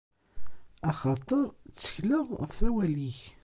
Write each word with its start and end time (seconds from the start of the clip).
Axaṭer 0.89 1.43
ttekleɣ 1.73 2.25
ɣef 2.39 2.55
wawal-ik. 2.61 3.19